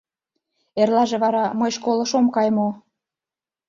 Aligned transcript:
Эрлаже 0.81 1.17
вара 1.23 1.45
мый 1.59 1.71
школыш 1.75 2.11
ом 2.19 2.25
кай 2.35 2.49
мо? 2.57 2.67